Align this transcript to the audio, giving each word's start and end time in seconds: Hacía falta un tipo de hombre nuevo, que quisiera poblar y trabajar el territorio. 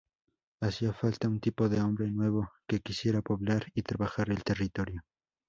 Hacía 0.61 0.93
falta 0.93 1.27
un 1.27 1.39
tipo 1.39 1.69
de 1.69 1.79
hombre 1.79 2.09
nuevo, 2.09 2.49
que 2.67 2.79
quisiera 2.79 3.21
poblar 3.21 3.67
y 3.75 3.83
trabajar 3.83 4.31
el 4.31 4.43
territorio. 4.43 5.03